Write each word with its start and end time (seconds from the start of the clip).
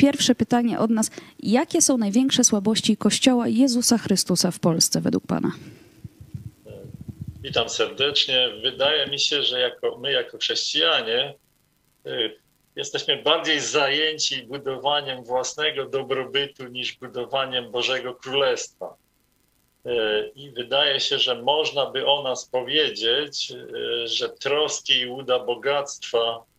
pierwsze 0.00 0.34
pytanie 0.34 0.78
od 0.78 0.90
nas. 0.90 1.10
Jakie 1.42 1.82
są 1.82 1.98
największe 1.98 2.44
słabości 2.44 2.96
Kościoła 2.96 3.48
Jezusa 3.48 3.98
Chrystusa 3.98 4.50
w 4.50 4.58
Polsce 4.58 5.00
według 5.00 5.26
Pana? 5.26 5.52
Witam 7.42 7.68
serdecznie. 7.68 8.48
Wydaje 8.62 9.06
mi 9.06 9.18
się, 9.18 9.42
że 9.42 9.60
jako, 9.60 9.98
my, 9.98 10.12
jako 10.12 10.38
chrześcijanie, 10.38 11.34
y, 12.06 12.36
jesteśmy 12.76 13.22
bardziej 13.22 13.60
zajęci 13.60 14.42
budowaniem 14.42 15.24
własnego 15.24 15.84
dobrobytu 15.86 16.64
niż 16.66 16.98
budowaniem 16.98 17.70
Bożego 17.70 18.14
Królestwa. 18.14 18.94
Y, 19.86 19.90
I 20.34 20.50
wydaje 20.50 21.00
się, 21.00 21.18
że 21.18 21.42
można 21.42 21.86
by 21.86 22.06
o 22.06 22.22
nas 22.22 22.48
powiedzieć, 22.48 23.52
y, 23.52 24.08
że 24.08 24.28
troski 24.28 25.00
i 25.00 25.06
łuda 25.06 25.38
bogactwa 25.38 26.49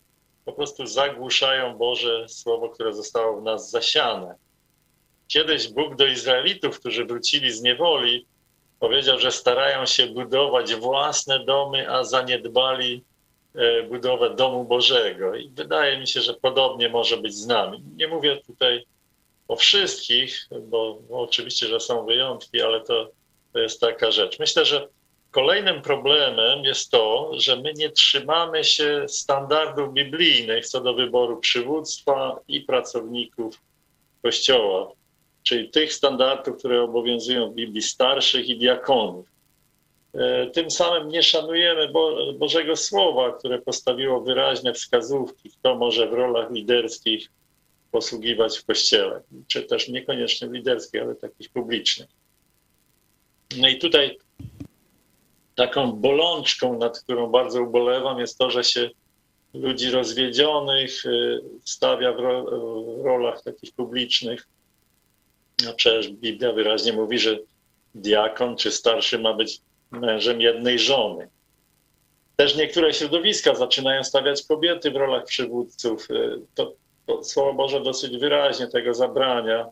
po 0.44 0.52
prostu 0.52 0.86
zagłuszają 0.86 1.76
Boże 1.76 2.28
Słowo, 2.28 2.68
które 2.68 2.92
zostało 2.92 3.40
w 3.40 3.44
nas 3.44 3.70
zasiane. 3.70 4.34
Kiedyś 5.28 5.68
Bóg 5.68 5.96
do 5.96 6.06
Izraelitów, 6.06 6.80
którzy 6.80 7.04
wrócili 7.04 7.52
z 7.52 7.62
niewoli, 7.62 8.26
powiedział, 8.80 9.18
że 9.18 9.32
starają 9.32 9.86
się 9.86 10.06
budować 10.06 10.74
własne 10.74 11.44
domy, 11.44 11.90
a 11.90 12.04
zaniedbali 12.04 13.04
e, 13.54 13.82
budowę 13.82 14.34
domu 14.34 14.64
Bożego. 14.64 15.34
I 15.34 15.48
wydaje 15.48 15.98
mi 15.98 16.06
się, 16.06 16.20
że 16.20 16.34
podobnie 16.34 16.88
może 16.88 17.16
być 17.16 17.34
z 17.34 17.46
nami. 17.46 17.82
Nie 17.96 18.08
mówię 18.08 18.40
tutaj 18.46 18.84
o 19.48 19.56
wszystkich, 19.56 20.48
bo, 20.62 20.98
oczywiście, 21.10 21.66
że 21.66 21.80
są 21.80 22.06
wyjątki, 22.06 22.62
ale 22.62 22.80
to, 22.80 23.10
to 23.52 23.58
jest 23.58 23.80
taka 23.80 24.10
rzecz. 24.10 24.38
Myślę, 24.38 24.64
że 24.64 24.88
kolejnym 25.32 25.82
problemem 25.82 26.64
jest 26.64 26.90
to, 26.90 27.30
że 27.34 27.56
my 27.56 27.72
nie 27.76 27.90
trzymamy 27.90 28.64
się 28.64 29.04
standardów 29.08 29.92
biblijnych 29.92 30.66
co 30.66 30.80
do 30.80 30.94
wyboru 30.94 31.36
przywództwa 31.36 32.40
i 32.48 32.60
pracowników 32.60 33.60
Kościoła 34.22 34.92
czyli 35.42 35.70
tych 35.70 35.92
standardów, 35.92 36.58
które 36.58 36.82
obowiązują 36.82 37.50
w 37.50 37.54
Biblii 37.54 37.82
starszych 37.82 38.48
i 38.48 38.58
diakonów. 38.58 39.26
E, 40.14 40.46
tym 40.46 40.70
samym 40.70 41.08
nie 41.08 41.22
szanujemy 41.22 41.88
Bo 41.88 42.32
Bożego 42.32 42.76
Słowa, 42.76 43.32
które 43.32 43.58
postawiło 43.58 44.20
wyraźne 44.20 44.72
wskazówki, 44.72 45.50
kto 45.50 45.74
może 45.74 46.08
w 46.08 46.12
rolach 46.12 46.50
liderskich 46.50 47.30
posługiwać 47.90 48.58
w 48.58 48.64
kościele, 48.64 49.22
czy 49.48 49.62
też 49.62 49.88
niekoniecznie 49.88 50.48
liderskich, 50.48 51.02
ale 51.02 51.14
takich 51.14 51.50
publicznych. 51.50 52.08
No 53.56 53.68
i 53.68 53.78
tutaj 53.78 54.18
taką 55.54 55.92
bolączką, 55.92 56.78
nad 56.78 57.00
którą 57.00 57.30
bardzo 57.30 57.62
ubolewam, 57.62 58.18
jest 58.18 58.38
to, 58.38 58.50
że 58.50 58.64
się 58.64 58.90
ludzi 59.54 59.90
rozwiedzionych 59.90 61.06
e, 61.06 61.10
stawia 61.64 62.12
w 62.12 62.20
rolach 63.04 63.42
takich 63.42 63.72
publicznych, 63.72 64.48
no 65.64 65.74
przecież 65.74 66.08
Biblia 66.08 66.52
wyraźnie 66.52 66.92
mówi, 66.92 67.18
że 67.18 67.38
diakon 67.94 68.56
czy 68.56 68.70
starszy 68.70 69.18
ma 69.18 69.34
być 69.34 69.60
mężem 69.90 70.40
jednej 70.40 70.78
żony. 70.78 71.28
Też 72.36 72.56
niektóre 72.56 72.94
środowiska 72.94 73.54
zaczynają 73.54 74.04
stawiać 74.04 74.42
kobiety 74.42 74.90
w 74.90 74.96
rolach 74.96 75.24
przywódców. 75.24 76.10
Y, 76.10 76.40
to, 76.54 76.72
to 77.06 77.24
Słowo 77.24 77.54
Boże 77.54 77.80
dosyć 77.80 78.18
wyraźnie 78.18 78.66
tego 78.66 78.94
zabrania 78.94 79.66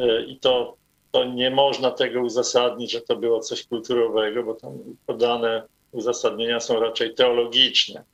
y, 0.00 0.24
i 0.28 0.36
to, 0.36 0.76
to 1.12 1.24
nie 1.24 1.50
można 1.50 1.90
tego 1.90 2.20
uzasadnić, 2.20 2.92
że 2.92 3.00
to 3.00 3.16
było 3.16 3.40
coś 3.40 3.66
kulturowego, 3.66 4.42
bo 4.42 4.54
tam 4.54 4.72
podane 5.06 5.62
uzasadnienia 5.92 6.60
są 6.60 6.80
raczej 6.80 7.14
teologiczne. 7.14 8.04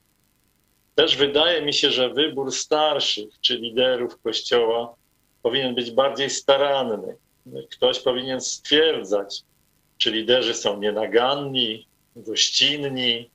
Też 0.95 1.17
wydaje 1.17 1.63
mi 1.63 1.75
się, 1.75 1.91
że 1.91 2.11
wybór 2.11 2.53
starszych 2.53 3.29
czy 3.41 3.57
liderów 3.57 4.23
Kościoła 4.23 4.95
powinien 5.43 5.75
być 5.75 5.91
bardziej 5.91 6.31
staranny. 6.31 7.17
Ktoś 7.71 8.01
powinien 8.01 8.41
stwierdzać, 8.41 9.43
czy 9.99 10.11
liderzy 10.11 10.55
są 10.55 10.81
nienaganni, 10.81 11.87
gościnni, 12.17 13.31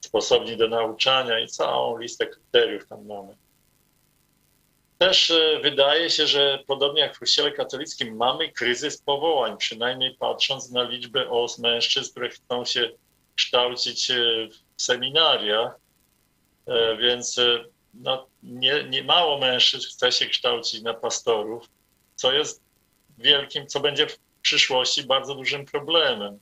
sposobni 0.00 0.56
do 0.56 0.68
nauczania 0.68 1.40
i 1.40 1.48
całą 1.48 1.98
listę 1.98 2.26
kryteriów 2.26 2.88
tam 2.88 3.06
mamy. 3.06 3.36
Też 5.02 5.30
e, 5.30 5.60
wydaje 5.62 6.10
się, 6.10 6.26
że 6.26 6.58
podobnie 6.66 7.00
jak 7.00 7.16
w 7.16 7.18
Kościele 7.18 7.52
katolickim 7.52 8.16
mamy 8.16 8.52
kryzys 8.52 8.98
powołań, 8.98 9.56
przynajmniej 9.56 10.14
patrząc 10.14 10.70
na 10.70 10.82
liczbę 10.82 11.30
os 11.30 11.58
mężczyzn, 11.58 12.10
które 12.10 12.28
chcą 12.28 12.64
się 12.64 12.90
kształcić 13.36 14.10
e, 14.10 14.14
w 14.76 14.82
seminariach, 14.82 15.74
e, 16.66 16.96
więc 16.96 17.40
no, 17.94 18.26
nie, 18.42 18.84
nie 18.84 19.04
mało 19.04 19.38
mężczyzn 19.38 19.88
chce 19.88 20.12
się 20.12 20.26
kształcić 20.26 20.82
na 20.82 20.94
pastorów, 20.94 21.68
co 22.14 22.32
jest 22.32 22.62
wielkim, 23.18 23.66
co 23.66 23.80
będzie 23.80 24.06
w 24.06 24.18
przyszłości 24.42 25.04
bardzo 25.04 25.34
dużym 25.34 25.66
problemem. 25.66 26.38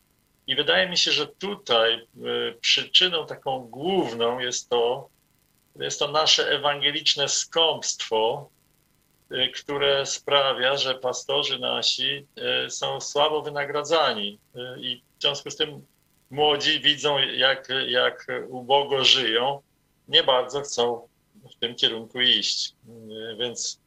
I 0.47 0.55
wydaje 0.55 0.89
mi 0.89 0.97
się, 0.97 1.13
że 1.13 1.27
tutaj 1.27 2.07
przyczyną 2.61 3.27
taką 3.27 3.59
główną 3.59 4.39
jest 4.39 4.69
to, 4.69 5.09
jest 5.85 5.99
to 5.99 6.09
nasze 6.09 6.51
ewangeliczne 6.51 7.29
skąpstwo, 7.29 8.49
y, 9.33 9.49
które 9.55 10.07
sprawia, 10.07 10.77
że 10.77 10.95
pastorzy 10.95 11.59
nasi 11.59 12.27
y, 12.67 12.71
są 12.71 13.01
słabo 13.01 13.43
wynagradzani 13.43 14.39
i 14.81 15.03
w 15.19 15.23
związku 15.23 15.51
z 15.51 15.57
tym 15.57 15.87
młodzi 16.31 16.81
widzą, 16.81 17.19
jak, 17.19 17.69
jak 17.87 18.27
ubogo 18.49 19.05
żyją, 19.05 19.63
nie 20.09 20.23
bardzo 20.25 20.61
chcą 20.61 21.09
w 21.57 21.61
tym 21.61 21.75
kierunku 21.75 22.21
iść. 22.21 22.75
Więc 23.39 23.81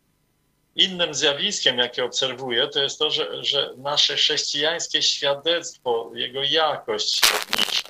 innym 0.75 1.13
zjawiskiem, 1.13 1.77
jakie 1.77 2.05
obserwuję, 2.05 2.67
to 2.67 2.79
jest 2.83 2.99
to, 2.99 3.11
że, 3.11 3.43
że 3.43 3.73
nasze 3.77 4.15
chrześcijańskie 4.15 5.01
świadectwo, 5.01 6.11
jego 6.13 6.43
jakość 6.43 7.15
się 7.15 7.27
obniża. 7.27 7.87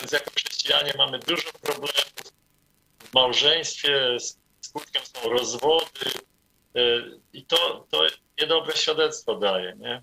Więc 0.00 0.12
jako 0.12 0.30
chrześcijanie 0.30 0.92
mamy 0.98 1.18
dużo 1.18 1.50
problemów 1.62 2.19
małżeństwie, 3.14 4.16
skutkiem 4.60 5.02
są 5.04 5.28
rozwody 5.30 6.10
y, 6.76 7.18
i 7.32 7.44
to, 7.44 7.86
to 7.90 8.06
niedobre 8.40 8.76
świadectwo 8.76 9.34
daje. 9.34 9.76
Nie? 9.78 10.02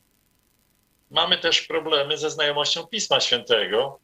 Mamy 1.12 1.38
też 1.38 1.62
problemy 1.62 2.18
ze 2.18 2.30
znajomością 2.30 2.88
Pisma 2.88 3.20
Świętego 3.20 4.00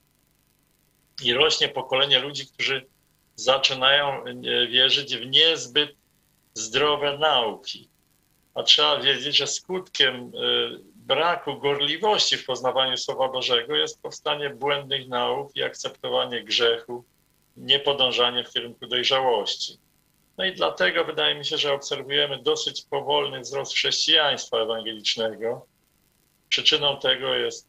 i 1.24 1.34
rośnie 1.34 1.70
pokolenie 1.70 2.20
ludzi, 2.20 2.48
którzy 2.48 2.86
zaczynają 3.36 4.24
wierzyć 4.70 5.18
w 5.18 5.26
niezbyt 5.26 5.96
zdrowe 6.54 7.18
nauki. 7.18 7.90
A 8.54 8.64
trzeba 8.64 9.00
wiedzieć, 9.00 9.38
że 9.38 9.48
skutkiem 9.48 10.16
e, 10.16 10.30
braku 10.96 11.60
gorliwości 11.60 12.38
w 12.38 12.46
poznawaniu 12.46 12.98
Słowa 12.98 13.30
Bożego 13.30 13.76
jest 13.76 14.02
powstanie 14.02 14.50
błędnych 14.50 15.08
nauk 15.08 15.56
i 15.56 15.64
akceptowanie 15.64 16.44
grzechu, 16.44 17.06
niepodążanie 17.58 18.44
w 18.44 18.54
kierunku 18.54 18.88
dojrzałości. 18.88 19.78
No 20.38 20.46
i 20.46 20.54
dlatego 20.54 21.06
wydaje 21.06 21.36
mi 21.36 21.46
się, 21.46 21.58
że 21.58 21.74
obserwujemy 21.74 22.44
dosyć 22.44 22.86
powolny 22.90 23.40
wzrost 23.40 23.74
chrześcijaństwa 23.74 24.58
ewangelicznego. 24.58 25.66
Przyczyną 26.50 27.00
tego 27.00 27.36
jest 27.36 27.68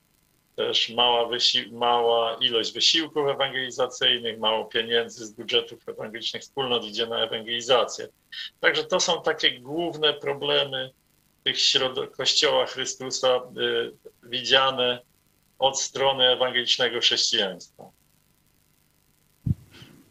też 0.56 0.90
mała, 0.90 1.28
mała 1.72 2.36
ilość 2.40 2.72
wysiłków 2.72 3.28
ewangelizacyjnych, 3.28 4.38
mało 4.38 4.64
pieniędzy 4.64 5.26
z 5.26 5.30
budżetów 5.30 5.88
ewangelicznych 5.88 6.42
wspólnot 6.42 6.84
idzie 6.84 7.06
na 7.06 7.24
ewangelizację. 7.24 8.08
Także 8.60 8.84
to 8.84 9.00
są 9.00 9.22
takie 9.22 9.60
główne 9.60 10.12
problemy 10.12 10.90
tych 11.44 11.56
środ- 11.56 12.10
Kościoła 12.16 12.66
Chrystusa 12.66 13.36
y, 13.36 13.92
widziane 14.22 15.00
od 15.58 15.80
strony 15.80 16.28
ewangelicznego 16.28 17.00
chrześcijaństwa. 17.00 17.90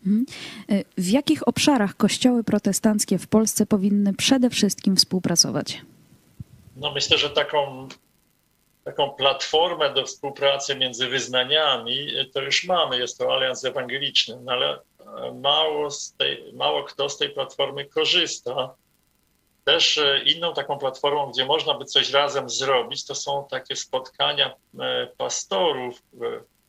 Mhm. 0.07 0.25
Y, 0.71 0.85
w 0.97 1.09
jakich 1.09 1.47
obszarach 1.47 1.97
kościoły 1.97 2.43
protestanckie 2.43 3.17
w 3.17 3.27
Polsce 3.27 3.65
powinny 3.65 4.13
przede 4.13 4.49
wszystkim 4.49 4.95
współpracować? 4.95 5.81
No 6.75 6.91
myślę, 6.91 7.17
że 7.17 7.29
taką 7.29 7.87
taką 8.83 9.09
platformę 9.09 9.93
do 9.93 10.05
współpracy 10.05 10.75
między 10.75 11.07
wyznaniami, 11.07 12.07
to 12.33 12.41
już 12.41 12.63
mamy, 12.63 12.99
jest 12.99 13.17
to 13.17 13.35
Alians 13.35 13.65
Ewangeliczny, 13.65 14.39
no 14.43 14.51
ale 14.51 14.73
e, 14.73 15.31
mało, 15.33 15.89
tej, 16.17 16.53
mało 16.53 16.83
kto 16.83 17.09
z 17.09 17.17
tej 17.17 17.29
platformy 17.29 17.85
korzysta. 17.85 18.75
Też 19.65 19.97
e, 19.97 20.23
inną 20.23 20.53
taką 20.53 20.77
platformą, 20.77 21.31
gdzie 21.31 21.45
można 21.45 21.73
by 21.73 21.85
coś 21.85 22.11
razem 22.11 22.49
zrobić, 22.49 23.05
to 23.05 23.15
są 23.15 23.47
takie 23.51 23.75
spotkania 23.75 24.55
e, 24.79 25.07
pastorów 25.17 26.01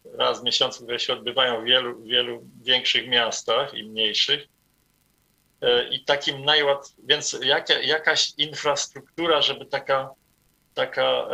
raz 0.05 0.41
w 0.41 0.45
miesiącu, 0.45 0.83
które 0.83 0.99
się 0.99 1.13
odbywają 1.13 1.61
w 1.61 1.65
wielu, 1.65 2.03
wielu 2.03 2.43
większych 2.63 3.09
miastach 3.09 3.75
i 3.75 3.85
mniejszych. 3.85 4.47
I 5.91 6.05
takim 6.05 6.45
najłatwiejszym, 6.45 7.07
więc 7.09 7.37
jaka, 7.43 7.75
jakaś 7.75 8.33
infrastruktura, 8.39 9.43
żeby 9.43 9.67
taka, 9.67 10.11
taka 10.75 11.29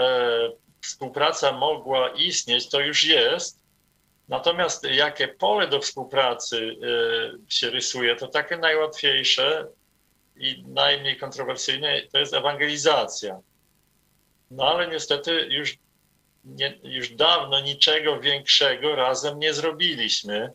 współpraca 0.80 1.52
mogła 1.52 2.08
istnieć, 2.08 2.68
to 2.68 2.80
już 2.80 3.04
jest. 3.04 3.60
Natomiast 4.28 4.84
jakie 4.84 5.28
pole 5.28 5.68
do 5.68 5.80
współpracy 5.80 6.56
y, 6.56 6.76
się 7.48 7.70
rysuje, 7.70 8.16
to 8.16 8.28
takie 8.28 8.56
najłatwiejsze 8.56 9.66
i 10.36 10.64
najmniej 10.68 11.16
kontrowersyjne 11.16 12.02
to 12.12 12.18
jest 12.18 12.34
ewangelizacja. 12.34 13.40
No 14.50 14.64
ale 14.64 14.88
niestety 14.88 15.46
już, 15.50 15.78
nie, 16.44 16.78
już 16.82 17.10
dawno 17.10 17.60
niczego 17.60 18.20
większego 18.20 18.96
razem 18.96 19.38
nie 19.38 19.54
zrobiliśmy. 19.54 20.52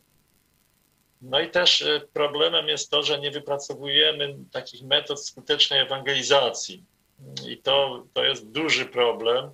No 1.21 1.39
i 1.39 1.49
też 1.49 1.81
e, 1.81 2.01
problemem 2.13 2.67
jest 2.67 2.91
to, 2.91 3.03
że 3.03 3.19
nie 3.19 3.31
wypracowujemy 3.31 4.35
takich 4.51 4.83
metod 4.83 5.25
skutecznej 5.25 5.79
ewangelizacji. 5.79 6.83
I 7.47 7.57
to, 7.57 8.03
to 8.13 8.23
jest 8.23 8.51
duży 8.51 8.85
problem, 8.85 9.51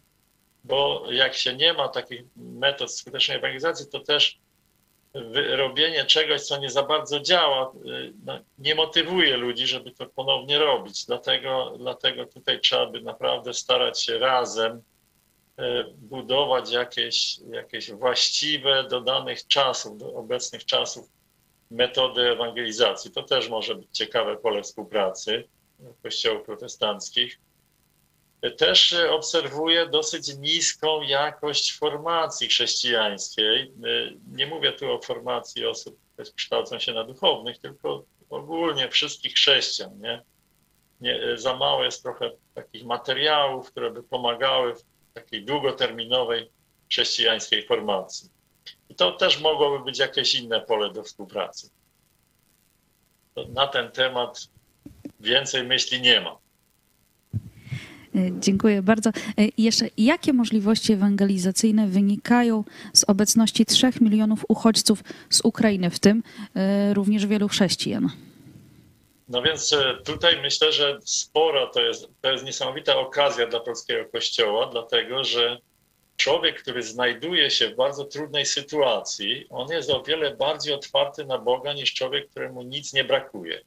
bo 0.64 1.06
jak 1.12 1.34
się 1.34 1.56
nie 1.56 1.74
ma 1.74 1.88
takich 1.88 2.22
metod 2.36 2.96
skutecznej 2.96 3.38
ewangelizacji, 3.38 3.88
to 3.88 4.00
też 4.00 4.40
robienie 5.56 6.06
czegoś, 6.06 6.42
co 6.42 6.58
nie 6.58 6.70
za 6.70 6.84
bardzo 6.84 7.20
działa, 7.20 7.72
y, 7.86 8.14
no, 8.26 8.40
nie 8.60 8.76
motywuje 8.76 9.38
ludzi, 9.38 9.68
żeby 9.68 9.92
to 9.92 10.06
ponownie 10.06 10.60
robić. 10.60 11.06
Dlatego, 11.06 11.74
dlatego 11.78 12.26
tutaj 12.26 12.60
trzeba 12.60 12.86
by 12.86 13.02
naprawdę 13.02 13.54
starać 13.54 14.04
się 14.04 14.18
razem 14.18 14.82
budować 15.98 16.72
jakieś, 16.72 17.40
jakieś 17.52 17.92
właściwe 17.92 18.84
do 18.84 19.02
danych 19.02 19.48
czasów, 19.48 19.98
do 19.98 20.14
obecnych 20.14 20.66
czasów 20.66 21.10
metody 21.72 22.22
ewangelizacji. 22.22 23.12
To 23.12 23.24
też 23.24 23.50
może 23.50 23.76
być 23.76 23.88
ciekawe 23.92 24.38
pole 24.38 24.62
współpracy 24.62 25.44
kościołów 26.04 26.46
protestanckich 26.46 27.40
też 28.50 28.96
obserwuję 29.10 29.88
dosyć 29.88 30.38
niską 30.38 31.02
jakość 31.02 31.78
formacji 31.78 32.48
chrześcijańskiej. 32.48 33.72
Nie 34.32 34.48
mówię 34.48 34.72
tu 34.72 34.92
o 34.92 35.02
formacji 35.02 35.66
osób, 35.66 35.98
które 36.14 36.32
kształcą 36.36 36.80
się 36.80 36.94
na 36.94 37.04
duchownych, 37.04 37.60
tylko 37.60 38.04
ogólnie 38.30 38.90
wszystkich 38.90 39.34
chrześcijan. 39.34 40.00
Nie? 40.00 40.22
Nie, 41.02 41.20
za 41.36 41.56
mało 41.56 41.84
jest 41.84 42.04
trochę 42.04 42.32
takich 42.54 42.86
materiałów, 42.86 43.72
które 43.72 43.92
by 43.92 44.04
pomagały 44.04 44.76
w 44.76 44.84
takiej 45.14 45.46
długoterminowej 45.46 46.50
chrześcijańskiej 46.90 47.68
formacji. 47.68 48.30
I 48.90 48.96
to 48.96 49.12
też 49.12 49.42
mogłoby 49.42 49.86
być 49.86 50.00
jakieś 50.00 50.36
inne 50.36 50.62
pole 50.62 50.94
do 50.94 51.04
współpracy. 51.04 51.70
na 53.50 53.68
ten 53.68 53.92
temat 53.92 54.48
więcej 55.20 55.64
myśli 55.64 56.02
nie 56.02 56.22
ma. 56.22 56.38
E, 58.16 58.40
dziękuję 58.40 58.82
bardzo. 58.82 59.10
E, 59.10 59.14
jeszcze 59.58 59.86
jakie 59.98 60.34
możliwości 60.34 60.94
ewangelizacyjne 60.94 61.88
wynikają 61.88 62.64
z 62.94 63.04
obecności 63.04 63.66
3 63.66 63.92
milionów 64.02 64.46
uchodźców 64.48 65.04
z 65.30 65.42
Ukrainy, 65.44 65.90
w 65.90 66.00
tym 66.00 66.24
e, 66.56 66.94
również 66.94 67.26
wielu 67.26 67.48
chrześcijan? 67.48 68.10
No 69.32 69.42
więc 69.42 69.76
tutaj 70.06 70.42
myślę, 70.42 70.72
że 70.72 71.00
spora 71.06 71.68
to 71.68 71.82
jest, 71.82 72.08
to 72.22 72.32
jest 72.32 72.44
niesamowita 72.44 72.98
okazja 72.98 73.48
dla 73.48 73.60
polskiego 73.60 74.10
kościoła, 74.12 74.66
dlatego 74.66 75.24
że 75.24 75.58
człowiek, 76.18 76.62
który 76.62 76.84
znajduje 76.84 77.52
się 77.52 77.70
w 77.70 77.76
bardzo 77.76 78.06
trudnej 78.06 78.46
sytuacji, 78.46 79.48
on 79.50 79.68
jest 79.70 79.90
o 79.90 80.04
wiele 80.04 80.36
bardziej 80.36 80.74
otwarty 80.74 81.26
na 81.26 81.38
Boga 81.38 81.74
niż 81.74 81.94
człowiek, 81.94 82.30
któremu 82.30 82.62
nic 82.62 82.94
nie 82.94 83.04
brakuje. 83.04 83.62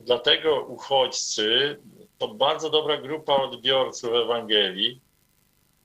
Dlatego 0.00 0.64
uchodźcy 0.64 1.76
to 2.18 2.28
bardzo 2.28 2.70
dobra 2.70 2.96
grupa 2.96 3.34
odbiorców 3.34 4.14
Ewangelii 4.14 5.00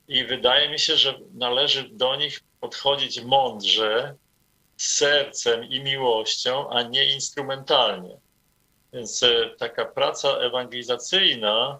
i 0.07 0.25
wydaje 0.25 0.69
mi 0.69 0.79
się, 0.79 0.95
że 0.95 1.19
należy 1.33 1.89
do 1.89 2.15
nich 2.15 2.39
podchodzić 2.59 3.21
mądrze, 3.21 4.15
sercem 4.77 5.63
i 5.63 5.79
miłością, 5.79 6.69
a 6.69 6.81
nie 6.81 7.13
instrumentalnie. 7.13 8.17
Więc 8.93 9.23
e, 9.23 9.49
taka 9.59 9.85
praca 9.85 10.29
ewangelizacyjna, 10.29 11.79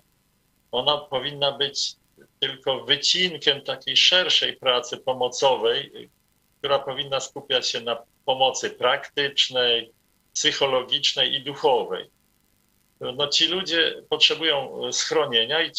ona 0.72 0.98
powinna 0.98 1.52
być 1.52 1.96
tylko 2.40 2.86
wycinkiem 2.86 3.62
takiej 3.62 3.98
szerszej 3.98 4.56
pracy 4.56 4.98
pomocowej, 4.98 6.10
która 6.58 6.80
powinna 6.80 7.20
skupiać 7.20 7.68
się 7.68 7.82
na 7.82 8.04
pomocy 8.26 8.70
praktycznej, 8.70 9.92
psychologicznej 10.34 11.36
i 11.36 11.44
duchowej 11.44 12.10
no 13.00 13.28
ci 13.28 13.48
ludzie 13.48 14.04
potrzebują 14.10 14.88
e, 14.88 14.94
schronienia 14.94 15.62
i 15.62 15.72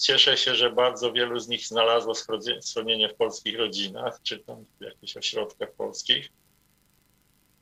cieszę 0.00 0.36
się, 0.36 0.54
że 0.54 0.70
bardzo 0.70 1.12
wielu 1.12 1.40
z 1.40 1.48
nich 1.48 1.66
znalazło 1.66 2.14
schronienie 2.60 3.08
w 3.08 3.14
polskich 3.14 3.58
rodzinach, 3.58 4.20
czy 4.22 4.38
tam 4.38 4.64
w 4.80 4.84
jakichś 4.84 5.16
ośrodkach 5.16 5.72
polskich. 5.72 6.28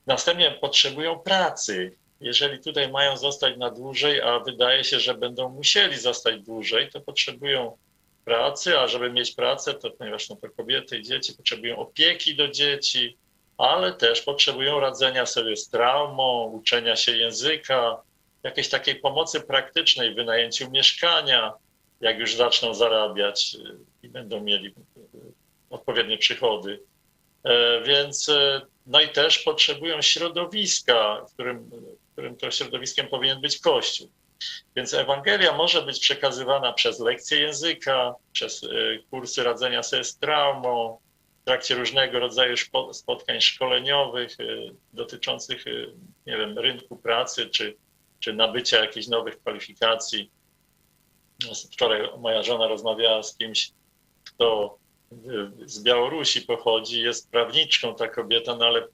Następnie 0.07 0.51
potrzebują 0.51 1.19
pracy. 1.19 1.97
Jeżeli 2.21 2.59
tutaj 2.59 2.91
mają 2.91 3.17
zostać 3.17 3.57
na 3.57 3.71
dłużej, 3.71 4.21
a 4.21 4.39
wydaje 4.39 4.85
się, 4.85 5.01
że 5.01 5.15
będą 5.15 5.49
musieli 5.49 5.99
zostać 5.99 6.43
dłużej, 6.43 6.91
to 6.91 7.01
potrzebują 7.01 7.77
pracy, 8.25 8.79
a 8.79 8.89
żeby 8.89 9.13
mieć 9.13 9.33
pracę, 9.33 9.75
to 9.75 9.91
ponieważ 9.91 10.29
no 10.29 10.37
to 10.37 10.51
kobiety 10.51 10.99
i 10.99 11.03
dzieci 11.03 11.33
potrzebują 11.33 11.77
opieki 11.77 12.37
do 12.37 12.49
dzieci, 12.49 13.17
ale 13.59 13.93
też 13.93 14.23
potrzebują 14.23 14.81
radzenia 14.81 15.27
sobie 15.27 15.57
z 15.57 15.69
traumą, 15.69 16.45
uczenia 16.45 16.97
się 16.97 17.17
języka, 17.17 18.03
jakiejś 18.43 18.69
takiej 18.69 18.97
pomocy 18.97 19.41
praktycznej, 19.41 20.15
wynajęciu 20.15 20.71
mieszkania, 20.71 21.53
jak 22.01 22.19
już 22.19 22.35
zaczną 22.35 22.75
zarabiać 22.75 23.55
y, 23.55 24.07
i 24.07 24.09
będą 24.09 24.41
mieli 24.41 24.69
y, 24.69 24.73
odpowiednie 25.71 26.19
przychody. 26.19 26.81
E, 27.45 27.83
więc 27.83 28.29
e, 28.29 28.61
no 28.91 29.01
i 29.01 29.09
też 29.09 29.39
potrzebują 29.39 30.03
środowiska, 30.03 31.25
w 31.29 31.33
którym, 31.33 31.71
którym 32.13 32.37
to 32.37 32.51
środowiskiem 32.51 33.09
powinien 33.09 33.41
być 33.41 33.59
Kościół. 33.59 34.11
Więc 34.77 34.95
Ewangelia 34.95 35.57
może 35.57 35.83
być 35.83 36.01
przekazywana 36.01 36.73
przez 36.73 37.01
lekcje 37.01 37.41
języka, 37.41 38.15
przez 38.33 38.63
y, 38.63 39.03
kursy 39.11 39.45
radzenia 39.45 39.83
sobie 39.83 40.05
z 40.05 40.19
traumą, 40.19 40.99
w 41.43 41.45
trakcie 41.45 41.75
różnego 41.75 42.19
rodzaju 42.19 42.55
spotkań 42.93 43.41
szkoleniowych 43.41 44.37
dotyczących, 44.93 45.65
nie 46.27 46.37
wiem, 46.37 46.59
rynku 46.59 46.97
pracy 46.97 47.47
czy 47.47 47.77
czy 48.21 48.33
nabycia 48.33 48.81
jakichś 48.81 49.07
nowych 49.07 49.41
kwalifikacji. 49.41 50.31
Wczoraj 51.73 52.09
moja 52.19 52.43
żona 52.43 52.69
rozmawiała 52.69 53.23
z 53.23 53.37
kimś, 53.37 53.73
kto 54.25 54.79
z 55.65 55.83
Białorusi 55.83 56.43
pochodzi, 56.43 57.03
jest 57.03 57.31
prawniczką 57.31 57.95
ta 57.95 58.09
kobieta, 58.09 58.57
no 58.57 58.65
ale 58.67 58.87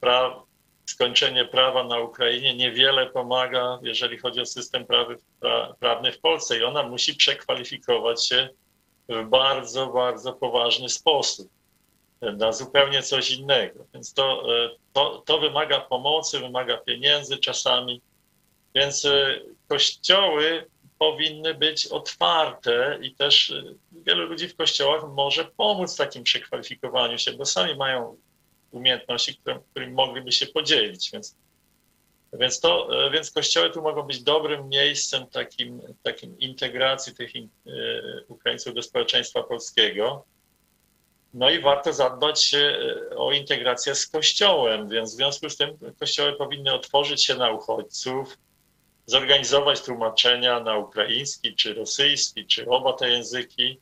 pra, 0.00 0.42
skończenie 0.86 1.44
prawa 1.44 1.84
na 1.84 1.98
Ukrainie 1.98 2.54
niewiele 2.54 3.06
pomaga, 3.06 3.78
jeżeli 3.82 4.18
chodzi 4.18 4.40
o 4.40 4.46
system 4.46 4.86
prawy, 4.86 5.18
pra, 5.40 5.74
prawny 5.80 6.12
w 6.12 6.20
Polsce 6.20 6.58
i 6.58 6.64
ona 6.64 6.82
musi 6.82 7.14
przekwalifikować 7.14 8.26
się 8.26 8.48
w 9.08 9.24
bardzo, 9.24 9.86
bardzo 9.86 10.32
poważny 10.32 10.88
sposób 10.88 11.48
na 12.20 12.52
zupełnie 12.52 13.02
coś 13.02 13.30
innego. 13.30 13.84
Więc 13.94 14.14
to, 14.14 14.46
to, 14.92 15.22
to 15.26 15.38
wymaga 15.38 15.80
pomocy, 15.80 16.40
wymaga 16.40 16.76
pieniędzy 16.76 17.38
czasami, 17.38 18.00
więc 18.74 19.04
y, 19.04 19.44
kościoły 19.68 20.66
powinny 21.10 21.54
być 21.54 21.86
otwarte 21.86 22.98
i 23.02 23.14
też 23.14 23.50
y, 23.50 23.74
wielu 23.92 24.26
ludzi 24.26 24.48
w 24.48 24.56
kościołach 24.56 25.02
może 25.08 25.44
pomóc 25.44 25.94
w 25.94 25.98
takim 25.98 26.24
przekwalifikowaniu 26.24 27.18
się, 27.18 27.32
bo 27.32 27.44
sami 27.44 27.76
mają 27.76 28.16
umiejętności, 28.70 29.36
którym, 29.36 29.60
którym 29.70 29.94
mogliby 29.94 30.32
się 30.32 30.46
podzielić. 30.46 31.10
Więc, 31.12 31.36
więc, 32.32 32.60
to, 32.60 33.06
y, 33.06 33.10
więc 33.10 33.30
kościoły 33.30 33.70
tu 33.70 33.82
mogą 33.82 34.02
być 34.02 34.22
dobrym 34.22 34.68
miejscem 34.68 35.26
takim, 35.26 35.80
takim 36.02 36.38
integracji 36.38 37.14
tych 37.14 37.32
Ukraińców 38.28 38.74
do 38.74 38.82
społeczeństwa 38.82 39.42
polskiego. 39.42 40.24
No 41.34 41.50
i 41.50 41.60
warto 41.60 41.92
zadbać 41.92 42.54
o 43.16 43.32
integrację 43.32 43.94
z 43.94 44.06
Kościołem, 44.06 44.88
więc 44.88 45.12
w 45.12 45.16
związku 45.16 45.50
z 45.50 45.56
tym 45.56 45.78
kościoły 46.00 46.32
powinny 46.32 46.72
otworzyć 46.72 47.24
się 47.24 47.34
na 47.34 47.50
uchodźców, 47.50 48.36
zorganizować 49.06 49.82
tłumaczenia 49.82 50.60
na 50.60 50.78
ukraiński, 50.78 51.54
czy 51.54 51.74
rosyjski, 51.74 52.46
czy 52.46 52.68
oba 52.68 52.92
te 52.92 53.10
języki, 53.10 53.80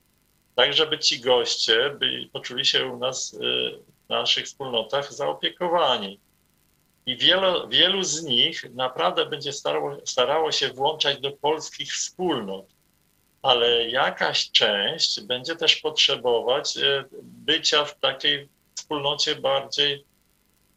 tak 0.55 0.73
żeby 0.73 0.99
ci 0.99 1.21
goście 1.21 1.91
by, 1.91 2.29
poczuli 2.33 2.65
się 2.65 2.87
u 2.87 2.97
nas 2.97 3.35
y, 3.35 3.39
w 4.07 4.09
naszych 4.09 4.45
wspólnotach 4.47 5.13
zaopiekowani. 5.13 6.21
I 7.07 7.17
wielu, 7.17 7.69
wielu 7.69 8.03
z 8.03 8.23
nich 8.23 8.65
naprawdę 8.75 9.27
będzie 9.27 9.53
starało, 9.53 9.97
starało 10.05 10.53
się 10.53 10.69
włączać 10.69 11.21
do 11.21 11.31
polskich 11.31 11.93
wspólnot, 11.93 12.67
ale 13.43 13.89
jakaś 13.89 14.51
część 14.51 15.21
będzie 15.21 15.57
też 15.57 15.77
potrzebować 15.77 16.77
y, 16.77 17.05
bycia 17.23 17.85
w 17.85 17.99
takiej 17.99 18.49
wspólnocie 18.75 19.37
bardziej 19.37 20.05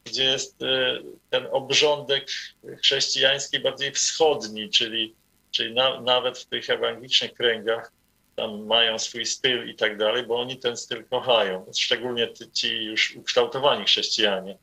gdzie 0.06 0.24
jest 0.24 0.62
e, 0.64 1.00
ten 1.30 1.48
obrządek 1.52 2.28
chrześcijański 2.84 3.60
bardziej 3.60 3.92
wschodni, 3.92 4.70
czyli, 4.70 5.16
czyli 5.52 5.74
na, 5.74 6.02
nawet 6.02 6.38
w 6.38 6.46
tych 6.46 6.70
ewangelicznych 6.70 7.34
kręgach 7.34 7.92
tam 8.36 8.66
mają 8.66 9.00
swój 9.00 9.26
styl 9.26 9.70
i 9.70 9.76
tak 9.76 9.98
dalej, 9.98 10.24
bo 10.24 10.40
oni 10.40 10.58
ten 10.58 10.78
styl 10.78 11.06
kochają, 11.06 11.66
szczególnie 11.78 12.34
ci 12.54 12.84
już 12.84 13.16
ukształtowani 13.16 13.86
chrześcijanie. 13.86 14.58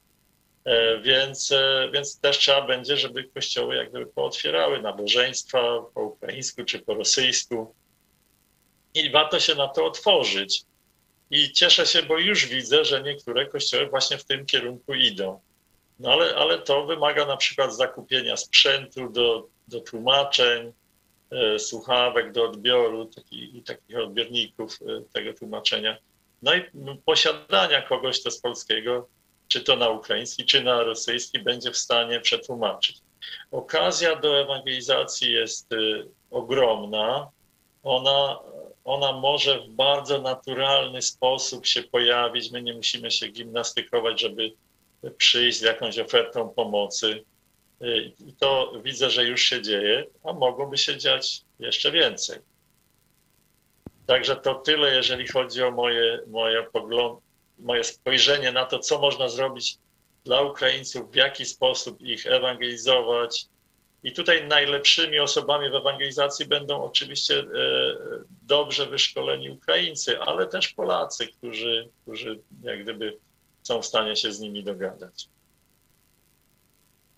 E, 0.64 1.00
więc, 1.00 1.52
e, 1.52 1.88
więc 1.92 2.20
też 2.20 2.38
trzeba 2.38 2.66
będzie, 2.66 2.96
żeby 2.96 3.24
kościoły 3.24 3.76
jak 3.76 3.90
gdyby 3.90 4.06
pootwierały 4.06 4.82
nabożeństwa 4.82 5.60
po 5.94 6.02
ukraińsku 6.02 6.64
czy 6.64 6.78
po 6.78 6.94
rosyjsku. 6.94 7.74
I 8.94 9.10
warto 9.10 9.40
się 9.40 9.54
na 9.54 9.68
to 9.68 9.86
otworzyć. 9.86 10.64
I 11.32 11.52
cieszę 11.52 11.86
się, 11.86 12.02
bo 12.02 12.18
już 12.18 12.46
widzę, 12.46 12.84
że 12.84 13.02
niektóre 13.02 13.46
kościoły 13.46 13.86
właśnie 13.86 14.18
w 14.18 14.24
tym 14.24 14.46
kierunku 14.46 14.94
idą. 14.94 15.40
No 15.98 16.12
ale, 16.12 16.34
ale 16.34 16.58
to 16.58 16.86
wymaga 16.86 17.26
na 17.26 17.36
przykład 17.36 17.76
zakupienia 17.76 18.36
sprzętu 18.36 19.08
do, 19.08 19.48
do 19.68 19.80
tłumaczeń, 19.80 20.72
e, 21.30 21.58
słuchawek 21.58 22.32
do 22.32 22.44
odbioru 22.44 23.06
taki, 23.06 23.62
takich 23.66 23.98
odbiorników 23.98 24.78
e, 24.82 25.02
tego 25.12 25.38
tłumaczenia. 25.38 25.96
No 26.42 26.54
i 26.54 26.62
posiadania 27.04 27.82
kogoś 27.82 28.22
to 28.22 28.30
z 28.30 28.40
polskiego, 28.40 29.08
czy 29.48 29.60
to 29.60 29.76
na 29.76 29.88
ukraiński, 29.88 30.44
czy 30.44 30.64
na 30.64 30.82
rosyjski, 30.82 31.38
będzie 31.38 31.70
w 31.70 31.76
stanie 31.76 32.20
przetłumaczyć. 32.20 32.98
Okazja 33.50 34.16
do 34.16 34.40
ewangelizacji 34.40 35.32
jest 35.32 35.72
y, 35.72 36.08
ogromna. 36.30 37.30
Ona, 37.82 38.38
ona 38.84 39.12
może 39.12 39.60
w 39.60 39.68
bardzo 39.68 40.20
naturalny 40.20 41.02
sposób 41.02 41.66
się 41.66 41.82
pojawić. 41.82 42.50
My 42.50 42.62
nie 42.62 42.74
musimy 42.74 43.10
się 43.10 43.28
gimnastykować, 43.28 44.20
żeby 44.20 44.52
przyjść 45.18 45.58
z 45.58 45.62
jakąś 45.62 45.98
ofertą 45.98 46.48
pomocy. 46.48 47.24
I 48.26 48.32
to 48.38 48.72
widzę, 48.84 49.10
że 49.10 49.24
już 49.24 49.42
się 49.42 49.62
dzieje, 49.62 50.06
a 50.24 50.32
mogłoby 50.32 50.78
się 50.78 50.96
dziać 50.96 51.42
jeszcze 51.58 51.90
więcej. 51.90 52.38
Także 54.06 54.36
to 54.36 54.54
tyle, 54.54 54.94
jeżeli 54.94 55.28
chodzi 55.28 55.62
o 55.62 55.70
moje, 55.70 56.18
moje, 56.26 56.62
pogląd, 56.62 57.20
moje 57.58 57.84
spojrzenie 57.84 58.52
na 58.52 58.64
to, 58.64 58.78
co 58.78 58.98
można 58.98 59.28
zrobić 59.28 59.78
dla 60.24 60.42
Ukraińców, 60.42 61.10
w 61.10 61.14
jaki 61.14 61.44
sposób 61.44 62.00
ich 62.00 62.26
ewangelizować. 62.26 63.46
I 64.02 64.12
tutaj 64.12 64.48
najlepszymi 64.48 65.18
osobami 65.18 65.70
w 65.70 65.74
ewangelizacji 65.74 66.46
będą 66.46 66.84
oczywiście 66.84 67.40
e, 67.40 67.44
dobrze 68.42 68.86
wyszkoleni 68.86 69.50
Ukraińcy, 69.50 70.20
ale 70.20 70.46
też 70.46 70.68
Polacy, 70.68 71.26
którzy, 71.26 71.88
którzy 72.02 72.40
jak 72.62 72.82
gdyby 72.82 73.18
są 73.62 73.82
w 73.82 73.86
stanie 73.86 74.16
się 74.16 74.32
z 74.32 74.40
nimi 74.40 74.64
dogadać. 74.64 75.28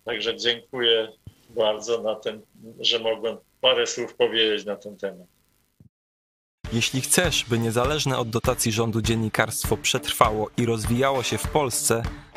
Także 0.05 0.37
dziękuję 0.37 1.11
bardzo 1.49 2.01
na 2.01 2.15
ten, 2.15 2.41
że 2.79 2.99
mogłem 2.99 3.37
parę 3.61 3.87
słów 3.87 4.15
powiedzieć 4.15 4.65
na 4.65 4.75
ten 4.75 4.97
temat. 4.97 5.27
Jeśli 6.73 7.01
chcesz, 7.01 7.45
by 7.45 7.59
niezależne 7.59 8.17
od 8.17 8.29
dotacji 8.29 8.71
rządu 8.71 9.01
dziennikarstwo 9.01 9.77
przetrwało 9.77 10.49
i 10.57 10.65
rozwijało 10.65 11.23
się 11.23 11.37
w 11.37 11.47
Polsce, 11.47 12.03